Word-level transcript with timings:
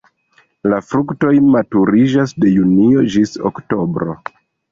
La 0.71 0.77
fruktoj 0.93 1.33
maturiĝas 1.57 2.33
de 2.45 2.53
junio 2.55 3.05
ĝis 3.17 3.35
oktobro. 3.53 4.19